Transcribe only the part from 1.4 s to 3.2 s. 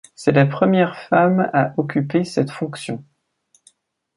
à occuper cette fonction.